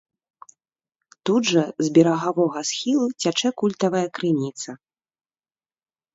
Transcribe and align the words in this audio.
Тут 1.29 1.43
жа 1.51 1.63
з 1.87 1.91
берагавога 1.97 2.59
схілу 2.71 3.05
цячэ 3.21 3.49
культавая 3.65 4.03
крыніца. 4.19 4.69